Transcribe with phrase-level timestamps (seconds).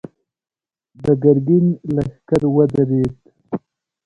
[1.03, 1.65] د ګرګين
[1.95, 3.13] لښکر ودرېد.